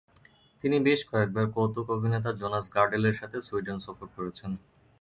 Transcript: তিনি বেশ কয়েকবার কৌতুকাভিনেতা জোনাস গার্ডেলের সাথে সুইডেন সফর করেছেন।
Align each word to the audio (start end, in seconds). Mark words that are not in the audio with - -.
তিনি 0.63 0.77
বেশ 0.79 0.99
কয়েকবার 1.11 1.45
কৌতুকাভিনেতা 1.55 2.31
জোনাস 2.33 2.65
গার্ডেলের 2.75 3.15
সাথে 3.15 3.37
সুইডেন 3.41 3.77
সফর 3.85 4.07
করেছেন। 4.15 4.51